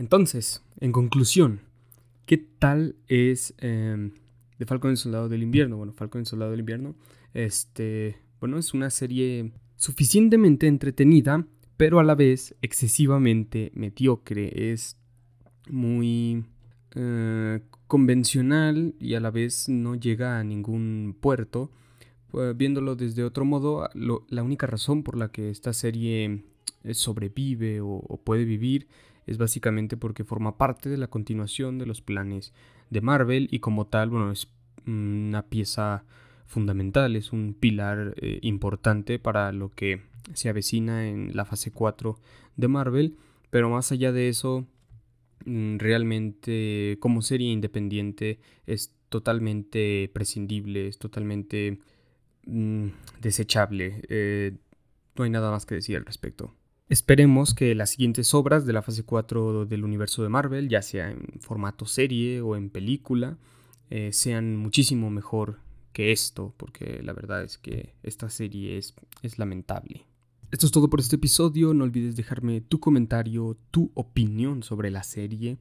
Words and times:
Entonces, 0.00 0.62
en 0.80 0.92
conclusión, 0.92 1.60
¿qué 2.24 2.38
tal 2.38 2.96
es 3.06 3.52
eh, 3.58 4.10
Falcon 4.64 4.92
y 4.92 4.92
el 4.92 4.96
Soldado 4.96 5.28
del 5.28 5.42
Invierno? 5.42 5.76
Bueno, 5.76 5.92
Falcon 5.92 6.20
y 6.20 6.22
el 6.22 6.26
Soldado 6.26 6.52
del 6.52 6.60
Invierno, 6.60 6.94
este, 7.34 8.16
bueno, 8.40 8.56
es 8.56 8.72
una 8.72 8.88
serie 8.88 9.52
suficientemente 9.76 10.68
entretenida, 10.68 11.46
pero 11.76 12.00
a 12.00 12.02
la 12.02 12.14
vez 12.14 12.54
excesivamente 12.62 13.72
mediocre. 13.74 14.72
Es 14.72 14.96
muy 15.68 16.46
eh, 16.94 17.60
convencional 17.86 18.94
y 18.98 19.16
a 19.16 19.20
la 19.20 19.30
vez 19.30 19.68
no 19.68 19.96
llega 19.96 20.38
a 20.38 20.44
ningún 20.44 21.14
puerto. 21.20 21.70
Viéndolo 22.56 22.96
desde 22.96 23.22
otro 23.22 23.44
modo, 23.44 23.90
la 23.92 24.42
única 24.42 24.66
razón 24.66 25.02
por 25.02 25.18
la 25.18 25.30
que 25.30 25.50
esta 25.50 25.74
serie 25.74 26.44
eh, 26.84 26.94
sobrevive 26.94 27.80
o, 27.82 28.20
puede 28.24 28.44
vivir 28.44 28.86
es 29.26 29.38
básicamente 29.38 29.96
porque 29.96 30.24
forma 30.24 30.56
parte 30.58 30.88
de 30.88 30.96
la 30.96 31.08
continuación 31.08 31.78
de 31.78 31.86
los 31.86 32.00
planes 32.00 32.52
de 32.90 33.00
Marvel 33.00 33.48
y 33.50 33.60
como 33.60 33.86
tal, 33.86 34.10
bueno, 34.10 34.32
es 34.32 34.48
una 34.86 35.42
pieza 35.42 36.04
fundamental, 36.46 37.14
es 37.16 37.32
un 37.32 37.54
pilar 37.54 38.14
eh, 38.16 38.40
importante 38.42 39.18
para 39.18 39.52
lo 39.52 39.70
que 39.70 40.02
se 40.34 40.48
avecina 40.48 41.08
en 41.08 41.30
la 41.34 41.44
fase 41.44 41.70
4 41.70 42.18
de 42.56 42.68
Marvel, 42.68 43.16
pero 43.50 43.70
más 43.70 43.92
allá 43.92 44.12
de 44.12 44.28
eso, 44.28 44.66
mm, 45.44 45.78
realmente 45.78 46.96
como 47.00 47.22
serie 47.22 47.50
independiente 47.50 48.40
es 48.66 48.92
totalmente 49.08 50.10
prescindible, 50.12 50.88
es 50.88 50.98
totalmente 50.98 51.78
mm, 52.46 52.86
desechable, 53.20 54.02
eh, 54.08 54.56
no 55.16 55.24
hay 55.24 55.30
nada 55.30 55.50
más 55.50 55.66
que 55.66 55.76
decir 55.76 55.96
al 55.96 56.04
respecto. 56.04 56.54
Esperemos 56.90 57.54
que 57.54 57.76
las 57.76 57.90
siguientes 57.90 58.34
obras 58.34 58.66
de 58.66 58.72
la 58.72 58.82
fase 58.82 59.04
4 59.04 59.64
del 59.64 59.84
universo 59.84 60.24
de 60.24 60.28
Marvel, 60.28 60.68
ya 60.68 60.82
sea 60.82 61.12
en 61.12 61.38
formato 61.38 61.86
serie 61.86 62.40
o 62.40 62.56
en 62.56 62.68
película, 62.68 63.38
eh, 63.90 64.10
sean 64.12 64.56
muchísimo 64.56 65.08
mejor 65.08 65.60
que 65.92 66.10
esto, 66.10 66.52
porque 66.56 67.00
la 67.04 67.12
verdad 67.12 67.44
es 67.44 67.58
que 67.58 67.94
esta 68.02 68.28
serie 68.28 68.76
es, 68.76 68.96
es 69.22 69.38
lamentable. 69.38 70.04
Esto 70.50 70.66
es 70.66 70.72
todo 70.72 70.90
por 70.90 70.98
este 70.98 71.14
episodio, 71.14 71.74
no 71.74 71.84
olvides 71.84 72.16
dejarme 72.16 72.60
tu 72.60 72.80
comentario, 72.80 73.56
tu 73.70 73.92
opinión 73.94 74.64
sobre 74.64 74.90
la 74.90 75.04
serie 75.04 75.58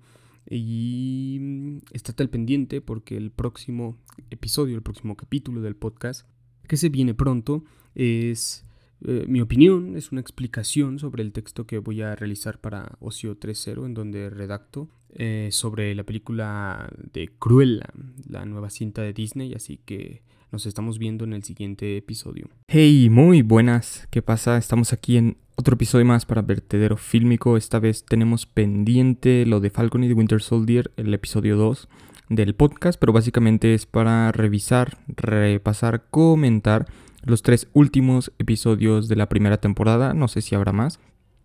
y 0.50 1.77
estate 1.91 2.23
al 2.23 2.31
pendiente 2.31 2.81
porque 2.81 3.17
el 3.17 3.30
próximo 3.30 4.00
episodio, 4.31 4.75
el 4.75 4.81
próximo 4.81 5.16
capítulo 5.16 5.61
del 5.61 5.75
podcast 5.75 6.27
que 6.67 6.75
se 6.75 6.89
viene 6.89 7.13
pronto 7.13 7.63
es 7.94 8.66
eh, 9.05 9.25
mi 9.28 9.42
opinión 9.42 9.95
es 9.95 10.11
una 10.11 10.22
explicación 10.22 11.00
sobre 11.00 11.23
el 11.23 11.31
texto 11.31 11.66
que 11.66 11.78
voy 11.78 12.02
a 12.02 12.16
realizar 12.16 12.59
para 12.59 12.97
Ocio 13.00 13.39
3.0, 13.39 13.86
en 13.86 13.94
donde 13.94 14.30
redacto 14.30 14.89
eh, 15.14 15.50
sobre 15.52 15.95
la 15.95 16.03
película 16.03 16.91
de 17.14 17.30
Cruella, 17.39 17.89
la 18.28 18.45
nueva 18.45 18.69
cinta 18.69 19.02
de 19.02 19.14
Disney, 19.14 19.53
así 19.53 19.80
que 19.86 20.22
nos 20.52 20.66
estamos 20.66 21.00
viendo 21.00 21.23
en 21.23 21.33
el 21.33 21.44
siguiente 21.44 21.97
episodio. 21.97 22.50
Hey, 22.67 23.09
muy 23.09 23.41
buenas, 23.41 24.08
¿qué 24.11 24.22
pasa? 24.22 24.58
Estamos 24.58 24.94
aquí 24.94 25.17
en 25.17 25.38
otro 25.56 25.75
episodio 25.75 26.06
más 26.06 26.25
para 26.25 26.41
Vertedero 26.41 26.97
Fílmico. 26.97 27.58
Esta 27.58 27.80
vez 27.80 28.06
tenemos 28.06 28.45
pendiente 28.45 29.45
lo 29.45 29.59
de 29.59 29.69
Falcon 29.69 30.03
y 30.03 30.08
de 30.08 30.13
Winter 30.13 30.41
Soldier, 30.41 30.91
el 30.97 31.13
episodio 31.13 31.56
2 31.58 31.88
del 32.30 32.53
podcast, 32.53 33.00
pero 33.00 33.13
básicamente 33.13 33.73
es 33.73 33.86
para 33.86 34.31
revisar, 34.31 34.97
repasar, 35.08 36.06
comentar 36.09 36.86
los 37.23 37.42
tres 37.42 37.67
últimos 37.73 38.31
episodios 38.39 39.08
de 39.08 39.16
la 39.16 39.30
primera 39.30 39.58
temporada, 39.58 40.14
no 40.14 40.28
sé 40.28 40.42
si 40.42 40.56
habrá 40.56 40.72
más. 40.72 41.00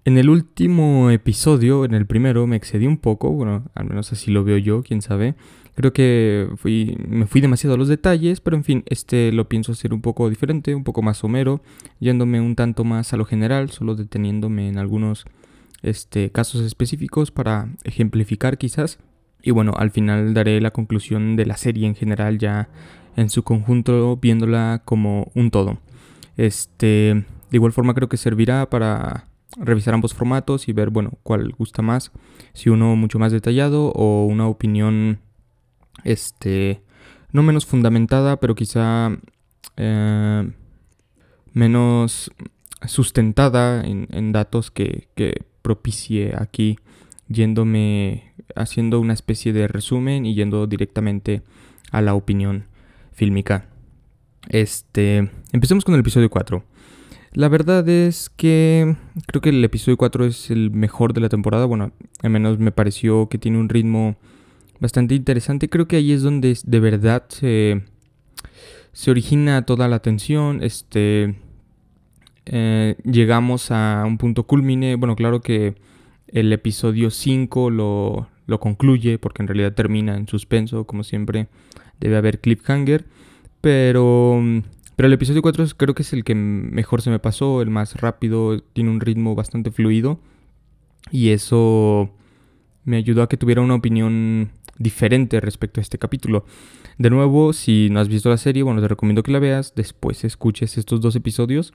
En 0.05 0.19
el 0.19 0.28
último 0.28 1.11
episodio, 1.11 1.84
en 1.84 1.94
el 1.94 2.06
primero, 2.06 2.47
me 2.47 2.56
excedí 2.56 2.86
un 2.86 2.98
poco, 2.98 3.30
bueno, 3.30 3.64
al 3.75 3.86
menos 3.86 4.12
así 4.12 4.30
lo 4.30 4.45
veo 4.45 4.58
yo, 4.58 4.83
quién 4.83 5.00
sabe. 5.00 5.34
Creo 5.75 5.92
que 5.92 6.48
fui, 6.56 6.97
me 7.08 7.27
fui 7.27 7.41
demasiado 7.41 7.75
a 7.75 7.78
los 7.78 7.89
detalles, 7.89 8.41
pero 8.41 8.56
en 8.56 8.64
fin, 8.64 8.84
este 8.86 9.33
lo 9.33 9.48
pienso 9.48 9.72
hacer 9.72 9.95
un 9.95 10.02
poco 10.02 10.28
diferente, 10.28 10.75
un 10.75 10.84
poco 10.84 11.02
más 11.02 11.18
somero, 11.18 11.63
yéndome 12.01 12.40
un 12.40 12.55
tanto 12.55 12.84
más 12.84 13.13
a 13.13 13.17
lo 13.17 13.24
general, 13.24 13.70
solo 13.70 13.95
deteniéndome 13.95 14.68
en 14.68 14.79
algunos 14.79 15.24
este, 15.83 16.30
casos 16.30 16.63
específicos 16.63 17.30
para 17.30 17.68
ejemplificar 17.84 18.58
quizás. 18.58 18.98
Y 19.42 19.51
bueno, 19.51 19.73
al 19.77 19.90
final 19.90 20.33
daré 20.33 20.61
la 20.61 20.70
conclusión 20.70 21.34
de 21.36 21.46
la 21.46 21.57
serie 21.57 21.86
en 21.86 21.95
general 21.95 22.39
ya 22.39 22.68
en 23.17 23.30
su 23.30 23.42
conjunto 23.42 24.17
viéndola 24.17 24.83
como 24.85 25.30
un 25.35 25.51
todo. 25.51 25.79
Este, 26.36 27.25
de 27.51 27.57
igual 27.57 27.73
forma 27.73 27.95
creo 27.95 28.08
que 28.08 28.17
servirá 28.17 28.69
para 28.69 29.29
revisar 29.57 29.95
ambos 29.95 30.14
formatos 30.14 30.69
y 30.69 30.73
ver, 30.73 30.91
bueno, 30.91 31.13
cuál 31.23 31.52
gusta 31.52 31.83
más, 31.83 32.11
si 32.52 32.70
uno 32.70 32.97
mucho 32.97 33.19
más 33.19 33.33
detallado 33.33 33.92
o 33.92 34.27
una 34.27 34.48
opinión, 34.48 35.20
este, 36.02 36.83
no 37.33 37.42
menos 37.42 37.67
fundamentada, 37.67 38.41
pero 38.41 38.55
quizá 38.55 39.17
eh, 39.77 40.51
menos 41.52 42.33
sustentada 42.86 43.85
en, 43.85 44.33
datos 44.33 44.70
que, 44.70 45.08
que 45.14 45.45
propicie 45.63 46.35
aquí, 46.36 46.79
yéndome, 47.29 48.35
haciendo 48.57 49.01
una 49.01 49.14
especie 49.14 49.52
de 49.52 49.69
resumen 49.69 50.27
y 50.27 50.35
yendo 50.35 50.67
directamente 50.67 51.42
a 51.92 52.02
la 52.02 52.14
opinión 52.14 52.67
fílmica. 53.14 53.67
Este, 54.48 55.30
empecemos 55.52 55.85
con 55.85 55.95
el 55.95 56.01
episodio 56.01 56.29
4. 56.29 56.64
La 57.33 57.48
verdad 57.48 57.89
es 57.89 58.30
que 58.30 58.95
creo 59.27 59.41
que 59.41 59.48
el 59.48 59.64
episodio 59.64 59.97
4 59.97 60.27
es 60.27 60.51
el 60.51 60.70
mejor 60.70 61.14
de 61.14 61.20
la 61.20 61.29
temporada. 61.29 61.64
Bueno, 61.64 61.92
al 62.23 62.30
menos 62.30 62.58
me 62.58 62.70
pareció 62.70 63.29
que 63.29 63.39
tiene 63.39 63.58
un 63.58 63.69
ritmo 63.69 64.17
bastante 64.79 65.14
interesante. 65.14 65.69
Creo 65.69 65.89
que 65.89 65.97
ahí 65.97 66.13
es 66.13 66.23
donde 66.23 66.57
de 66.64 66.80
verdad 66.80 67.25
se, 67.29 67.83
origina 69.08 69.67
toda 69.67 69.89
la 69.89 69.98
tensión. 69.98 70.63
Este, 70.63 71.35
eh, 72.46 72.96
llegamos 73.05 73.73
a 73.73 74.05
un 74.07 74.17
punto 74.17 74.45
culmine. 74.45 74.95
Bueno, 74.95 75.17
claro 75.17 75.41
que 75.41 75.75
el 76.29 76.52
episodio 76.52 77.11
5 77.11 77.70
lo, 77.70 78.29
lo 78.46 78.61
concluye 78.61 79.19
porque 79.19 79.42
en 79.42 79.48
realidad 79.48 79.75
termina 79.75 80.17
en 80.17 80.29
suspenso, 80.29 80.85
como 80.85 81.02
siempre 81.02 81.48
debe 82.00 82.16
haber 82.16 82.40
cliffhanger. 82.40 83.05
Pero, 83.60 84.42
pero 84.96 85.06
el 85.06 85.12
episodio 85.12 85.42
4 85.42 85.66
creo 85.77 85.94
que 85.94 86.02
es 86.02 86.12
el 86.12 86.24
que 86.24 86.34
mejor 86.34 87.02
se 87.02 87.10
me 87.10 87.18
pasó, 87.18 87.62
el 87.62 87.70
más 87.70 88.00
rápido, 88.00 88.60
tiene 88.60 88.90
un 88.90 89.00
ritmo 89.00 89.34
bastante 89.34 89.70
fluido. 89.70 90.20
Y 91.10 91.30
eso 91.30 92.10
me 92.84 92.96
ayudó 92.96 93.22
a 93.22 93.28
que 93.28 93.36
tuviera 93.36 93.62
una 93.62 93.74
opinión 93.74 94.50
diferente 94.78 95.40
respecto 95.40 95.80
a 95.80 95.83
este 95.83 95.98
capítulo. 95.98 96.44
De 96.98 97.10
nuevo, 97.10 97.52
si 97.52 97.88
no 97.90 98.00
has 98.00 98.08
visto 98.08 98.28
la 98.30 98.36
serie, 98.36 98.62
bueno, 98.62 98.80
te 98.80 98.88
recomiendo 98.88 99.22
que 99.22 99.33
la 99.33 99.38
veas, 99.38 99.74
después 99.74 100.24
escuches 100.24 100.78
estos 100.78 101.00
dos 101.00 101.16
episodios. 101.16 101.72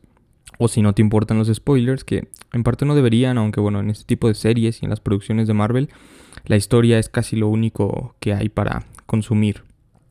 O 0.58 0.68
si 0.68 0.82
no 0.82 0.94
te 0.94 1.02
importan 1.02 1.38
los 1.38 1.48
spoilers, 1.48 2.04
que 2.04 2.28
en 2.54 2.64
parte 2.64 2.86
no 2.86 2.96
deberían, 2.96 3.38
aunque 3.38 3.60
bueno, 3.60 3.80
en 3.80 3.90
este 3.90 4.06
tipo 4.06 4.28
de 4.28 4.34
series 4.34 4.82
y 4.82 4.86
en 4.86 4.90
las 4.90 5.00
producciones 5.00 5.48
de 5.48 5.54
Marvel, 5.54 5.90
la 6.46 6.58
historia 6.58 6.98
es 6.98 7.08
casi 7.08 7.36
lo 7.36 7.48
único 7.48 8.16
que 8.20 8.34
hay 8.34 8.50
para 8.50 8.86
consumir. 9.06 9.64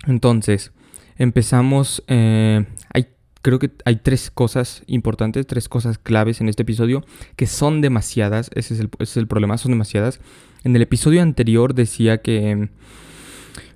Entonces, 0.09 0.73
empezamos. 1.17 2.03
Eh, 2.09 2.65
hay, 2.93 3.09
creo 3.43 3.59
que 3.59 3.71
hay 3.85 3.97
tres 3.97 4.31
cosas 4.31 4.83
importantes, 4.87 5.47
tres 5.47 5.69
cosas 5.69 5.99
claves 5.99 6.41
en 6.41 6.49
este 6.49 6.63
episodio 6.63 7.05
que 7.37 7.47
son 7.47 7.81
demasiadas. 7.81 8.51
Ese 8.55 8.75
es 8.75 8.81
el, 8.81 8.89
ese 8.99 9.13
es 9.13 9.17
el 9.19 9.29
problema, 9.29 9.59
son 9.59 9.73
demasiadas. 9.73 10.21
En 10.65 10.75
el 10.75 10.83
episodio 10.83 11.23
anterior 11.23 11.75
decía 11.75 12.19
que 12.23 12.71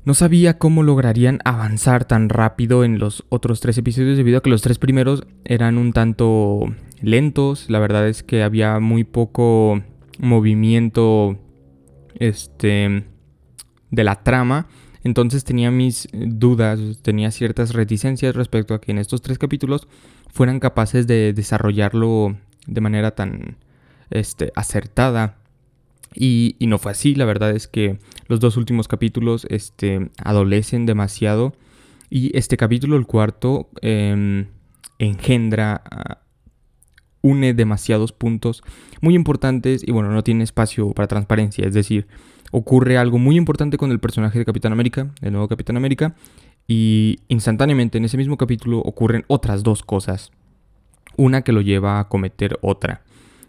no 0.04 0.14
sabía 0.14 0.58
cómo 0.58 0.82
lograrían 0.82 1.38
avanzar 1.44 2.06
tan 2.06 2.28
rápido 2.28 2.82
en 2.82 2.98
los 2.98 3.24
otros 3.28 3.60
tres 3.60 3.78
episodios 3.78 4.16
debido 4.16 4.38
a 4.38 4.42
que 4.42 4.50
los 4.50 4.62
tres 4.62 4.78
primeros 4.78 5.24
eran 5.44 5.78
un 5.78 5.92
tanto 5.92 6.64
lentos. 7.02 7.70
La 7.70 7.78
verdad 7.78 8.08
es 8.08 8.22
que 8.22 8.42
había 8.42 8.80
muy 8.80 9.04
poco 9.04 9.82
movimiento 10.18 11.38
este 12.18 13.04
de 13.90 14.04
la 14.04 14.22
trama 14.22 14.66
entonces 15.04 15.44
tenía 15.44 15.70
mis 15.70 16.08
dudas, 16.12 16.78
tenía 17.02 17.30
ciertas 17.30 17.72
reticencias 17.72 18.34
respecto 18.34 18.74
a 18.74 18.80
que 18.80 18.92
en 18.92 18.98
estos 18.98 19.22
tres 19.22 19.38
capítulos 19.38 19.88
fueran 20.30 20.60
capaces 20.60 21.06
de 21.06 21.32
desarrollarlo 21.32 22.36
de 22.66 22.80
manera 22.80 23.12
tan 23.14 23.56
este, 24.10 24.52
acertada. 24.54 25.38
Y, 26.14 26.56
no 26.60 26.78
fue 26.78 26.92
así, 26.92 27.14
la 27.14 27.24
verdad 27.24 27.50
es 27.52 27.68
que 27.68 27.98
los 28.28 28.38
dos 28.38 28.56
últimos 28.56 28.86
capítulos 28.86 29.46
este, 29.48 30.10
adolecen 30.22 30.86
demasiado. 30.86 31.54
Y 32.10 32.36
este 32.36 32.56
capítulo, 32.56 32.96
el 32.96 33.06
cuarto, 33.06 33.70
em, 33.80 34.46
engendra, 34.98 35.82
une 37.22 37.54
demasiados 37.54 38.12
puntos 38.12 38.62
muy 39.00 39.14
importantes 39.14 39.82
y 39.86 39.92
bueno, 39.92 40.10
no 40.10 40.22
tiene 40.22 40.44
espacio 40.44 40.90
para 40.92 41.08
transparencia. 41.08 41.66
Es 41.66 41.74
decir, 41.74 42.06
ocurre 42.50 42.98
algo 42.98 43.18
muy 43.18 43.36
importante 43.36 43.78
con 43.78 43.90
el 43.90 44.00
personaje 44.00 44.38
de 44.38 44.44
Capitán 44.44 44.72
América, 44.72 45.10
el 45.22 45.32
nuevo 45.32 45.48
Capitán 45.48 45.76
América, 45.76 46.14
y 46.68 47.18
instantáneamente 47.28 47.98
en 47.98 48.04
ese 48.04 48.16
mismo 48.16 48.36
capítulo 48.36 48.78
ocurren 48.78 49.24
otras 49.26 49.62
dos 49.62 49.82
cosas. 49.82 50.30
Una 51.16 51.42
que 51.42 51.52
lo 51.52 51.60
lleva 51.60 51.98
a 51.98 52.08
cometer 52.08 52.58
otra. 52.62 53.02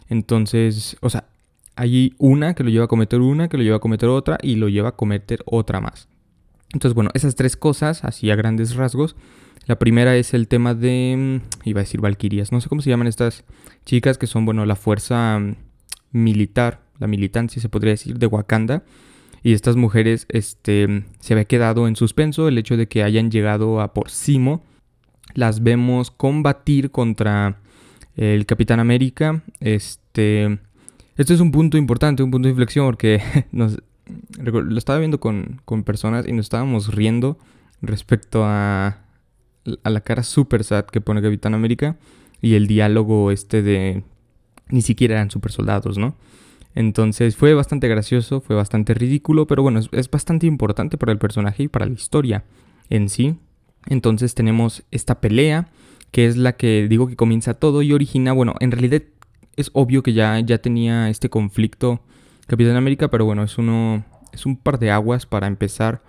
Entonces, 0.09 0.97
o 1.01 1.09
sea, 1.09 1.25
hay 1.75 2.13
una 2.17 2.53
que 2.53 2.63
lo 2.63 2.69
lleva 2.69 2.85
a 2.85 2.87
cometer 2.87 3.19
una, 3.19 3.47
que 3.47 3.57
lo 3.57 3.63
lleva 3.63 3.77
a 3.77 3.81
cometer 3.81 4.09
otra 4.09 4.37
y 4.41 4.55
lo 4.55 4.69
lleva 4.69 4.89
a 4.89 4.95
cometer 4.95 5.43
otra 5.45 5.79
más. 5.79 6.07
Entonces, 6.73 6.95
bueno, 6.95 7.11
esas 7.13 7.35
tres 7.35 7.55
cosas, 7.55 8.03
así 8.03 8.31
a 8.31 8.35
grandes 8.35 8.75
rasgos. 8.75 9.15
La 9.65 9.79
primera 9.79 10.17
es 10.17 10.33
el 10.33 10.47
tema 10.47 10.73
de, 10.73 11.15
mm, 11.17 11.67
iba 11.69 11.79
a 11.79 11.83
decir 11.83 12.01
valquirias, 12.01 12.51
no 12.51 12.59
sé 12.59 12.67
cómo 12.67 12.81
se 12.81 12.89
llaman 12.89 13.07
estas 13.07 13.45
chicas 13.85 14.17
que 14.17 14.27
son, 14.27 14.45
bueno, 14.45 14.65
la 14.65 14.75
fuerza 14.75 15.39
mm, 15.39 15.55
militar, 16.11 16.81
la 16.99 17.07
militancia 17.07 17.61
se 17.61 17.69
podría 17.69 17.93
decir, 17.93 18.17
de 18.17 18.27
Wakanda. 18.27 18.83
Y 19.43 19.53
estas 19.53 19.75
mujeres, 19.75 20.25
este, 20.29 21.03
se 21.19 21.33
había 21.33 21.45
quedado 21.45 21.87
en 21.87 21.95
suspenso 21.95 22.47
el 22.47 22.57
hecho 22.57 22.77
de 22.77 22.87
que 22.87 23.03
hayan 23.03 23.29
llegado 23.29 23.81
a 23.81 23.93
por 23.93 24.09
Simo. 24.09 24.63
Las 25.33 25.63
vemos 25.63 26.11
combatir 26.11 26.91
contra 26.91 27.59
el 28.15 28.45
Capitán 28.45 28.79
América. 28.79 29.43
Este, 29.59 30.59
este 31.17 31.33
es 31.33 31.39
un 31.41 31.51
punto 31.51 31.77
importante, 31.77 32.23
un 32.23 32.31
punto 32.31 32.47
de 32.47 32.51
inflexión, 32.51 32.85
porque 32.85 33.21
nos, 33.51 33.81
lo 34.37 34.77
estaba 34.77 34.99
viendo 34.99 35.19
con, 35.19 35.61
personas 35.85 36.27
y 36.27 36.33
nos 36.33 36.45
estábamos 36.45 36.93
riendo 36.93 37.37
respecto 37.81 38.43
a, 38.45 38.99
a 39.83 39.89
la 39.89 40.01
cara 40.01 40.23
super 40.23 40.63
sad 40.63 40.85
que 40.85 41.01
pone 41.01 41.21
Capitán 41.21 41.53
América 41.53 41.97
y 42.41 42.55
el 42.55 42.67
diálogo 42.67 43.31
este 43.31 43.61
de 43.61 44.03
ni 44.69 44.81
siquiera 44.81 45.15
eran 45.15 45.31
super 45.31 45.51
soldados, 45.51 45.97
¿no? 45.97 46.15
Entonces 46.75 47.35
fue 47.35 47.53
bastante 47.53 47.87
gracioso, 47.87 48.41
fue 48.41 48.55
bastante 48.55 48.93
ridículo, 48.93 49.47
pero 49.47 49.61
bueno, 49.61 49.79
es, 49.91 50.09
bastante 50.09 50.47
importante 50.47 50.97
para 50.97 51.11
el 51.11 51.19
personaje 51.19 51.63
y 51.63 51.67
para 51.67 51.85
la 51.85 51.93
historia 51.93 52.43
en 52.89 53.09
sí. 53.09 53.37
Entonces 53.87 54.33
tenemos 54.33 54.83
esta 54.91 55.21
pelea, 55.21 55.69
que 56.11 56.25
es 56.25 56.37
la 56.37 56.53
que 56.53 56.87
digo 56.89 57.07
que 57.07 57.15
comienza 57.15 57.53
todo 57.53 57.81
y 57.81 57.93
origina, 57.93 58.33
bueno, 58.33 58.55
en 58.59 58.71
realidad 58.71 59.03
es 59.55 59.69
obvio 59.73 60.01
que 60.01 60.13
ya, 60.13 60.39
ya 60.39 60.57
tenía 60.57 61.09
este 61.09 61.29
conflicto 61.29 62.01
Capitán 62.47 62.75
América, 62.75 63.09
pero 63.09 63.25
bueno, 63.25 63.43
es 63.43 63.57
uno, 63.57 64.05
es 64.31 64.45
un 64.45 64.57
par 64.57 64.79
de 64.79 64.91
aguas 64.91 65.25
para 65.25 65.47
empezar 65.47 66.01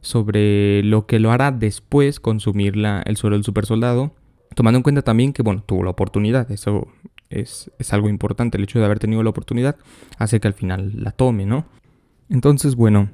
sobre 0.00 0.82
lo 0.82 1.06
que 1.06 1.18
lo 1.18 1.30
hará 1.30 1.50
después 1.52 2.20
consumir 2.20 2.76
la, 2.76 3.02
el 3.02 3.16
suelo 3.16 3.36
del 3.36 3.44
super 3.44 3.66
soldado. 3.66 4.14
Tomando 4.54 4.78
en 4.78 4.82
cuenta 4.82 5.02
también 5.02 5.32
que, 5.32 5.42
bueno, 5.42 5.62
tuvo 5.62 5.84
la 5.84 5.90
oportunidad, 5.90 6.50
eso 6.50 6.88
es, 7.28 7.70
algo 7.90 8.08
importante. 8.08 8.58
El 8.58 8.64
hecho 8.64 8.78
de 8.78 8.84
haber 8.84 8.98
tenido 8.98 9.22
la 9.22 9.30
oportunidad 9.30 9.76
hace 10.18 10.40
que 10.40 10.48
al 10.48 10.54
final 10.54 10.92
la 10.94 11.12
tome, 11.12 11.46
¿no? 11.46 11.66
Entonces, 12.28 12.74
bueno, 12.74 13.10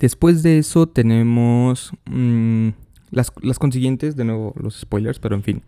después 0.00 0.42
de 0.42 0.58
eso 0.58 0.88
tenemos 0.88 1.92
mm, 2.06 2.68
las, 3.10 3.32
las, 3.42 3.58
consiguientes, 3.58 4.16
de 4.16 4.24
nuevo 4.24 4.54
los 4.58 4.80
spoilers, 4.80 5.18
pero 5.18 5.34
en 5.36 5.42
fin. 5.42 5.62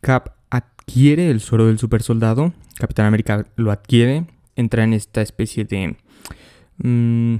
Cap 0.00 0.30
adquiere 0.50 1.30
el 1.30 1.40
suero 1.40 1.66
del 1.66 1.78
super 1.78 2.02
soldado, 2.02 2.52
Capitán 2.78 3.06
América 3.06 3.46
lo 3.56 3.72
adquiere, 3.72 4.26
entra 4.58 4.84
en 4.84 4.92
esta 4.92 5.22
especie 5.22 5.64
de 5.64 5.96
mm, 6.78 7.36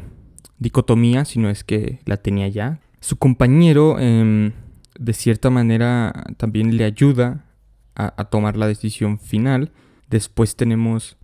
dicotomía, 0.58 1.24
si 1.24 1.38
no 1.38 1.50
es 1.50 1.64
que 1.64 1.98
la 2.06 2.16
tenía 2.16 2.48
ya. 2.48 2.80
Su 3.00 3.16
compañero, 3.16 3.98
em, 3.98 4.52
de 4.98 5.12
cierta 5.12 5.50
manera, 5.50 6.24
también 6.36 6.76
le 6.76 6.84
ayuda 6.84 7.44
a, 7.94 8.24
tomar 8.26 8.56
la 8.56 8.68
decisión 8.68 9.18
final. 9.18 9.72
Después 10.08 10.54
tenemos 10.54 11.16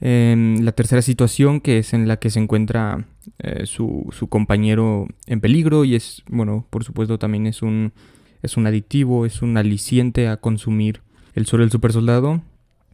em, 0.00 0.62
la 0.62 0.72
tercera 0.72 1.02
situación, 1.02 1.60
que 1.60 1.78
es 1.78 1.92
en 1.92 2.06
la 2.06 2.18
que 2.18 2.30
se 2.30 2.38
encuentra 2.38 3.06
eh, 3.40 3.66
su, 3.66 4.08
compañero 4.28 5.08
en 5.26 5.40
peligro 5.40 5.84
y 5.84 5.96
es, 5.96 6.22
bueno, 6.28 6.66
por 6.70 6.84
supuesto 6.84 7.18
también 7.18 7.48
es 7.48 7.62
un, 7.62 7.92
es 8.42 8.56
un 8.56 8.66
adictivo, 8.68 9.26
es 9.26 9.42
un 9.42 9.56
aliciente 9.56 10.28
a 10.28 10.36
consumir 10.36 11.02
el 11.34 11.46
suelo 11.46 11.64
del 11.64 11.72
super 11.72 11.92
soldado. 11.92 12.42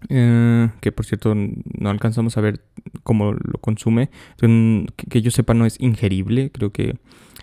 Eh, 0.08 0.68
que 0.80 0.92
por 0.92 1.06
cierto 1.06 1.34
no 1.34 1.90
alcanzamos 1.90 2.36
a 2.36 2.40
ver 2.40 2.60
cómo 3.02 3.32
lo 3.32 3.58
consume. 3.60 4.10
Que, 4.36 5.22
yo 5.22 5.30
sepa 5.30 5.54
no 5.54 5.66
es 5.66 5.80
ingerible, 5.80 6.50
creo 6.50 6.70
que 6.70 6.96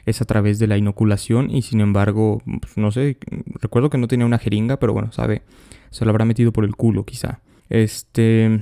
es 0.06 0.22
a 0.22 0.26
través 0.26 0.60
de 0.60 0.68
la 0.68 0.78
inoculación 0.78 1.50
y 1.50 1.62
sin 1.62 1.82
embargo, 1.82 2.42
pues, 2.62 2.78
no 2.78 2.92
sé, 2.92 3.18
recuerdo 3.62 3.90
que 3.90 3.98
no 3.98 4.08
tenía 4.08 4.26
una 4.26 4.40
jeringa, 4.40 4.78
pero 4.78 4.94
bueno, 4.94 5.12
sabe, 5.12 5.44
se 5.92 6.06
lo 6.06 6.12
habrá 6.12 6.26
metido 6.26 6.52
por 6.52 6.66
el 6.66 6.76
culo 6.76 7.06
quizá. 7.06 7.40
Este... 7.70 8.62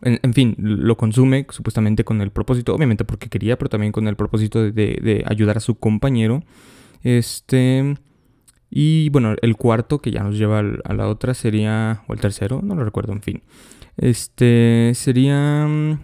En, 0.00 0.32
fin, 0.32 0.54
lo 0.58 0.96
consume 0.96 1.44
supuestamente 1.50 2.04
con 2.04 2.20
el 2.20 2.30
propósito, 2.30 2.72
obviamente 2.72 3.04
porque 3.04 3.28
quería, 3.28 3.58
pero 3.58 3.68
también 3.68 3.90
con 3.90 4.06
el 4.06 4.14
propósito 4.14 4.62
de, 4.62 4.70
de 4.70 5.24
ayudar 5.26 5.56
a 5.56 5.60
su 5.60 5.74
compañero. 5.74 6.44
Este... 7.02 7.96
Y 8.70 9.08
bueno, 9.10 9.34
el 9.40 9.56
cuarto 9.56 10.00
que 10.00 10.10
ya 10.10 10.22
nos 10.22 10.36
lleva 10.36 10.58
a 10.60 10.92
la 10.92 11.08
otra 11.08 11.34
sería, 11.34 12.02
o 12.06 12.12
el 12.12 12.20
tercero, 12.20 12.60
no 12.62 12.74
lo 12.74 12.84
recuerdo, 12.84 13.12
en 13.12 13.22
fin. 13.22 13.42
Este 13.96 14.92
sería 14.94 15.66
mm, 15.66 16.00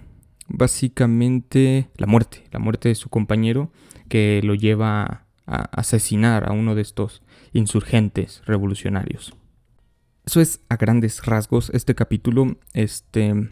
básicamente 0.48 1.90
la 1.96 2.06
muerte, 2.06 2.44
la 2.52 2.58
muerte 2.58 2.88
de 2.88 2.94
su 2.94 3.08
compañero 3.08 3.70
que 4.08 4.40
lo 4.42 4.54
lleva 4.54 5.26
a 5.46 5.62
asesinar 5.72 6.48
a 6.48 6.52
uno 6.52 6.74
de 6.74 6.82
estos 6.82 7.22
insurgentes 7.52 8.42
revolucionarios. 8.46 9.34
Eso 10.24 10.40
es 10.40 10.60
a 10.70 10.76
grandes 10.76 11.24
rasgos 11.26 11.70
este 11.74 11.94
capítulo, 11.94 12.56
este, 12.72 13.50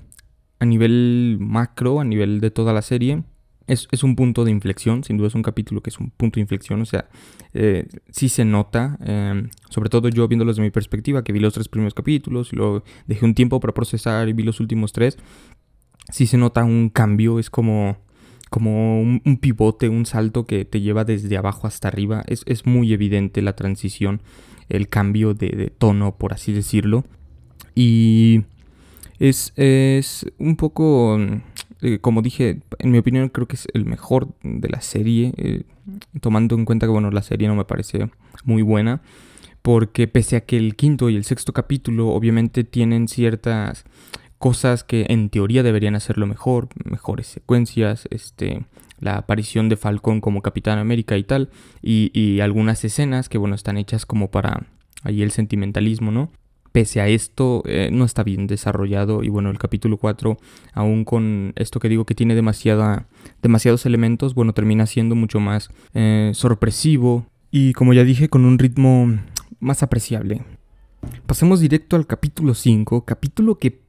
a 0.58 0.64
nivel 0.64 1.36
macro, 1.38 2.00
a 2.00 2.04
nivel 2.04 2.40
de 2.40 2.50
toda 2.50 2.72
la 2.72 2.82
serie 2.82 3.24
es, 3.66 4.02
un 4.02 4.16
punto 4.16 4.44
de 4.44 4.50
inflexión, 4.50 5.04
sin 5.04 5.16
duda 5.16 5.28
es 5.28 5.34
un 5.34 5.42
capítulo 5.42 5.82
que 5.82 5.90
es 5.90 5.98
un 5.98 6.10
punto 6.10 6.36
de 6.36 6.42
inflexión, 6.42 6.80
o 6.80 6.86
sea, 6.86 7.08
eh, 7.54 7.86
sí 8.10 8.28
se 8.28 8.44
nota, 8.44 8.98
em, 9.04 9.48
sobre 9.70 9.88
todo 9.88 10.08
yo 10.08 10.26
viéndolo 10.28 10.50
desde 10.50 10.62
mi 10.62 10.70
perspectiva, 10.70 11.22
que 11.24 11.32
vi 11.32 11.40
los 11.40 11.54
tres 11.54 11.68
primeros 11.68 11.94
capítulos 11.94 12.52
y 12.52 12.56
luego 12.56 12.82
dejé 13.06 13.24
un 13.24 13.34
tiempo 13.34 13.60
para 13.60 13.72
procesar 13.72 14.28
y 14.28 14.32
vi 14.32 14.42
los 14.42 14.60
últimos 14.60 14.92
tres, 14.92 15.18
sí 16.10 16.26
se 16.26 16.38
nota 16.38 16.64
un 16.64 16.88
cambio, 16.88 17.38
es 17.38 17.50
como, 17.50 17.98
como 18.50 19.00
un, 19.00 19.38
pivote, 19.40 19.88
un 19.88 20.06
salto 20.06 20.46
que 20.46 20.64
te 20.64 20.80
lleva 20.80 21.04
desde 21.04 21.36
abajo 21.36 21.66
hasta 21.66 21.88
arriba, 21.88 22.24
es, 22.26 22.66
muy 22.66 22.92
evidente 22.92 23.42
la 23.42 23.54
transición, 23.54 24.22
el 24.68 24.88
cambio 24.88 25.34
de, 25.34 25.50
de 25.50 25.70
tono, 25.70 26.16
por 26.16 26.32
así 26.32 26.52
decirlo, 26.52 27.04
y 27.74 28.42
es, 29.22 29.52
es 29.54 30.26
un 30.38 30.56
poco 30.56 31.16
eh, 31.82 31.98
como 31.98 32.22
dije, 32.22 32.60
en 32.78 32.90
mi 32.92 32.98
opinión 32.98 33.28
creo 33.28 33.48
que 33.48 33.56
es 33.56 33.66
el 33.74 33.84
mejor 33.84 34.28
de 34.44 34.68
la 34.68 34.80
serie, 34.80 35.34
eh, 35.36 35.64
tomando 36.20 36.54
en 36.54 36.64
cuenta 36.64 36.86
que 36.86 36.92
bueno, 36.92 37.10
la 37.10 37.22
serie 37.22 37.48
no 37.48 37.56
me 37.56 37.64
parece 37.64 38.08
muy 38.44 38.62
buena, 38.62 39.02
porque 39.62 40.06
pese 40.06 40.36
a 40.36 40.42
que 40.42 40.56
el 40.56 40.76
quinto 40.76 41.10
y 41.10 41.16
el 41.16 41.24
sexto 41.24 41.52
capítulo 41.52 42.10
obviamente 42.10 42.62
tienen 42.62 43.08
ciertas 43.08 43.84
cosas 44.38 44.84
que 44.84 45.06
en 45.08 45.28
teoría 45.28 45.64
deberían 45.64 45.96
hacerlo 45.96 46.28
mejor, 46.28 46.68
mejores 46.84 47.26
secuencias, 47.26 48.06
este, 48.10 48.64
la 49.00 49.16
aparición 49.16 49.68
de 49.68 49.76
Falcon 49.76 50.20
como 50.20 50.40
Capitán 50.40 50.78
América 50.78 51.16
y 51.16 51.24
tal, 51.24 51.50
y, 51.82 52.12
y 52.14 52.40
algunas 52.40 52.84
escenas 52.84 53.28
que 53.28 53.38
bueno, 53.38 53.56
están 53.56 53.76
hechas 53.76 54.06
como 54.06 54.30
para 54.30 54.66
ahí 55.02 55.22
el 55.22 55.32
sentimentalismo, 55.32 56.12
¿no? 56.12 56.30
Pese 56.72 57.00
a 57.00 57.08
esto 57.08 57.62
eh, 57.66 57.90
no 57.92 58.04
está 58.04 58.24
bien 58.24 58.46
desarrollado. 58.46 59.22
Y 59.22 59.28
bueno 59.28 59.50
el 59.50 59.58
capítulo 59.58 59.96
4 59.98 60.38
aún 60.72 61.04
con 61.04 61.52
esto 61.56 61.78
que 61.78 61.88
digo 61.88 62.04
que 62.04 62.14
tiene 62.14 62.34
demasiada, 62.34 63.06
demasiados 63.42 63.86
elementos 63.86 64.34
bueno 64.34 64.52
termina 64.52 64.86
siendo 64.86 65.14
mucho 65.14 65.38
más 65.40 65.70
eh, 65.94 66.32
sorpresivo 66.34 67.26
y 67.50 67.72
como 67.74 67.92
ya 67.92 68.04
dije 68.04 68.28
con 68.28 68.44
un 68.44 68.58
ritmo 68.58 69.18
más 69.60 69.82
apreciable. 69.82 70.42
Pasemos 71.26 71.60
directo 71.60 71.96
al 71.96 72.06
capítulo 72.06 72.54
5 72.54 73.04
capítulo 73.04 73.58
que 73.58 73.81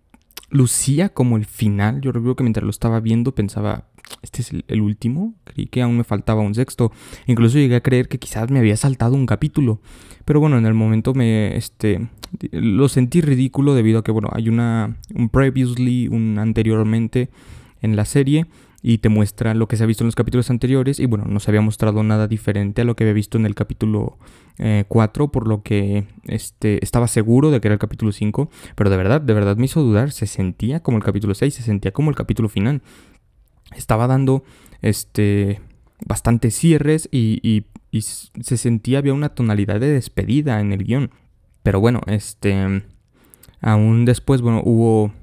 lucía 0.53 1.09
como 1.09 1.35
el 1.35 1.45
final 1.45 1.99
yo 2.01 2.11
recuerdo 2.11 2.37
que 2.37 2.43
mientras 2.43 2.63
lo 2.63 2.69
estaba 2.69 2.99
viendo 2.99 3.33
pensaba 3.35 3.87
este 4.21 4.41
es 4.41 4.51
el, 4.67 4.81
último. 4.81 5.33
Creí 5.43 5.67
que 5.67 5.81
aún 5.81 5.97
me 5.97 6.03
faltaba 6.03 6.41
un 6.41 6.55
sexto. 6.55 6.91
Incluso 7.25 7.57
llegué 7.57 7.75
a 7.75 7.81
creer 7.81 8.07
que 8.07 8.19
quizás 8.19 8.49
me 8.51 8.59
había 8.59 8.77
saltado 8.77 9.15
un 9.15 9.25
capítulo. 9.25 9.79
Pero 10.25 10.39
bueno, 10.39 10.57
en 10.57 10.65
el 10.65 10.73
momento 10.73 11.13
me 11.13 11.55
este 11.57 12.07
lo 12.51 12.89
sentí 12.89 13.21
ridículo 13.21 13.75
debido 13.75 13.99
a 13.99 14.03
que 14.03 14.11
bueno, 14.11 14.29
hay 14.33 14.49
una 14.49 14.97
un 15.13 15.29
previously, 15.29 16.07
un 16.07 16.37
anteriormente 16.39 17.29
en 17.81 17.95
la 17.95 18.05
serie 18.05 18.47
y 18.85 18.97
te 18.97 19.07
muestra 19.07 19.53
lo 19.53 19.69
que 19.69 19.77
se 19.77 19.83
ha 19.83 19.87
visto 19.87 20.03
en 20.03 20.09
los 20.09 20.15
capítulos 20.15 20.49
anteriores 20.49 20.99
y 20.99 21.05
bueno, 21.05 21.23
no 21.25 21.39
se 21.39 21.49
había 21.49 21.61
mostrado 21.61 22.03
nada 22.03 22.27
diferente 22.27 22.81
a 22.81 22.85
lo 22.85 22.97
que 22.97 23.05
había 23.05 23.13
visto 23.13 23.37
en 23.37 23.45
el 23.45 23.55
capítulo 23.55 24.17
4, 24.87 25.23
eh, 25.23 25.27
por 25.29 25.47
lo 25.47 25.63
que 25.63 26.05
este, 26.25 26.83
estaba 26.83 27.07
seguro 27.07 27.49
de 27.49 27.61
que 27.61 27.69
era 27.69 27.73
el 27.73 27.79
capítulo 27.79 28.11
5, 28.11 28.49
pero 28.75 28.89
de 28.89 28.97
verdad, 28.97 29.21
de 29.21 29.33
verdad 29.33 29.55
me 29.55 29.65
hizo 29.65 29.81
dudar, 29.81 30.11
se 30.11 30.27
sentía 30.27 30.81
como 30.81 30.97
el 30.97 31.03
capítulo 31.03 31.33
6, 31.33 31.53
se 31.53 31.63
sentía 31.63 31.91
como 31.91 32.09
el 32.09 32.17
capítulo 32.17 32.49
final 32.49 32.81
estaba 33.73 34.05
dando 34.05 34.43
este 34.81 35.61
bastantes 36.05 36.53
cierres 36.53 37.07
y, 37.11 37.65
se 37.91 38.57
sentía 38.57 38.97
había 38.97 39.13
una 39.13 39.29
tonalidad 39.29 39.79
de 39.79 39.87
despedida 39.87 40.59
en 40.59 40.73
el 40.73 40.83
guion. 40.83 41.11
Pero 41.61 41.79
bueno, 41.79 42.01
este 42.07 42.83
aún 43.61 44.03
después, 44.03 44.41
bueno, 44.41 44.61
hubo 44.65 45.13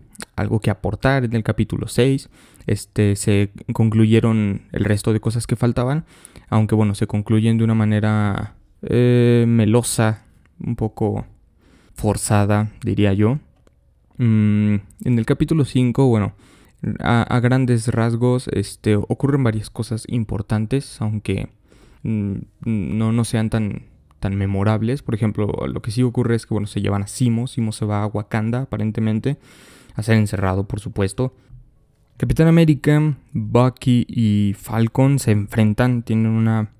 algo 0.41 0.61
que 0.61 0.71
aportar 0.71 1.25
en 1.25 1.35
el 1.35 1.43
capítulo 1.43 1.87
6. 1.89 2.29
Este 2.67 3.17
se 3.17 3.51
concluyeron 3.73 4.63
el 4.73 4.85
resto 4.85 5.13
de 5.13 5.21
cosas 5.21 5.47
que 5.47 5.57
faltaban, 5.57 6.05
aunque 6.49 6.75
bueno, 6.75 6.95
se 6.95 7.07
concluyen 7.07 7.59
de 7.59 7.65
una 7.65 7.75
manera 7.75 8.55
eh, 8.83 9.45
melosa, 9.47 10.25
un 10.59 10.77
poco 10.77 11.27
forzada, 11.95 12.71
diría 12.83 13.13
yo. 13.13 13.39
Mm, 14.19 14.77
en 15.05 15.19
el 15.19 15.27
capítulo 15.27 15.65
5, 15.65 16.07
bueno, 16.07 16.35
a, 16.99 17.41
grandes 17.41 17.89
rasgos 17.89 18.49
este, 18.49 18.97
ocurren 18.97 19.45
varias 19.45 19.71
cosas 19.71 20.05
importantes, 20.09 21.01
aunque 21.01 21.51
mm, 22.03 22.37
no, 22.65 23.13
no 23.13 23.25
sean 23.25 23.51
tan, 23.51 23.83
tan 24.19 24.37
memorables. 24.37 25.03
Por 25.03 25.15
ejemplo, 25.15 25.53
lo 25.67 25.83
que 25.83 25.91
sí 25.91 26.03
ocurre 26.03 26.37
es 26.37 26.47
que 26.47 26.55
bueno, 26.55 26.67
se 26.67 26.81
llevan 26.81 27.03
a 27.03 27.07
Simo, 27.07 27.47
Simo 27.47 27.73
se 27.73 27.85
va 27.85 28.03
a 28.03 28.07
Wakanda 28.07 28.63
aparentemente, 28.63 29.39
a 30.01 30.03
ser 30.03 30.17
encerrado 30.17 30.65
por 30.65 30.81
supuesto. 30.81 31.35
Capitán 32.17 32.49
América, 32.49 33.17
Bucky 33.33 34.07
y 34.09 34.55
Falcon 34.59 35.19
se 35.19 35.31
enfrentan, 35.31 36.03
tienen 36.03 36.27
una 36.27 36.71